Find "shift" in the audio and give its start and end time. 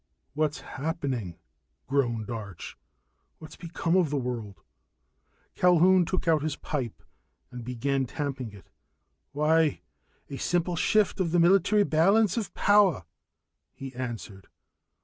10.75-11.19